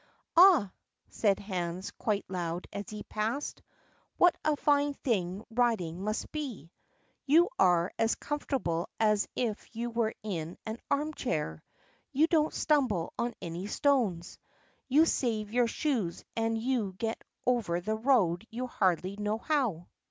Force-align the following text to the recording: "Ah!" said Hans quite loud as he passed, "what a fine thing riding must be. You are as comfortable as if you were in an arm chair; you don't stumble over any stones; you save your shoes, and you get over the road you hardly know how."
"Ah!" 0.35 0.71
said 1.09 1.37
Hans 1.39 1.91
quite 1.91 2.25
loud 2.27 2.65
as 2.73 2.89
he 2.89 3.03
passed, 3.03 3.61
"what 4.17 4.35
a 4.43 4.55
fine 4.55 4.95
thing 4.95 5.43
riding 5.51 6.01
must 6.03 6.31
be. 6.31 6.71
You 7.27 7.49
are 7.59 7.91
as 7.99 8.15
comfortable 8.15 8.89
as 8.99 9.27
if 9.35 9.75
you 9.75 9.91
were 9.91 10.15
in 10.23 10.57
an 10.65 10.79
arm 10.89 11.13
chair; 11.13 11.61
you 12.13 12.25
don't 12.25 12.51
stumble 12.51 13.13
over 13.19 13.35
any 13.43 13.67
stones; 13.67 14.39
you 14.87 15.05
save 15.05 15.53
your 15.53 15.67
shoes, 15.67 16.23
and 16.35 16.57
you 16.57 16.95
get 16.97 17.21
over 17.45 17.79
the 17.79 17.95
road 17.95 18.47
you 18.49 18.65
hardly 18.65 19.17
know 19.17 19.37
how." 19.37 19.85